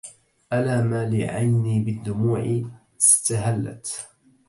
ألا 0.53 0.81
ما 0.81 1.09
لعيني 1.09 1.79
بالدموع 1.83 2.61
استهلت 3.01 4.07